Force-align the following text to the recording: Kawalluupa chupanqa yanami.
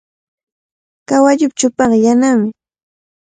Kawalluupa 1.07 1.57
chupanqa 1.59 1.97
yanami. 2.05 2.49